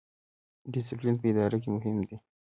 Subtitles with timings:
[0.73, 2.15] ډیسپلین په اداره کې مهم دی